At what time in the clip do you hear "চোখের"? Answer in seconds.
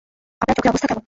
0.57-0.71